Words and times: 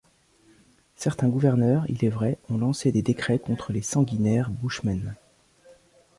Certains 0.95 1.29
gouverneurs, 1.29 1.85
il 1.87 2.03
est 2.03 2.09
vrai, 2.09 2.39
ont 2.49 2.57
lancé 2.57 2.91
des 2.91 3.03
décrets 3.03 3.37
contre 3.37 3.71
les 3.71 3.83
sanguinaires 3.83 4.49
bushmen! 4.49 5.15